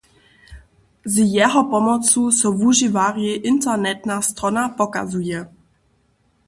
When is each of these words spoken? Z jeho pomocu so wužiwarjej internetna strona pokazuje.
Z 1.05 1.15
jeho 1.35 1.61
pomocu 1.71 2.21
so 2.37 2.49
wužiwarjej 2.59 3.37
internetna 3.51 4.17
strona 4.27 4.63
pokazuje. 4.79 5.39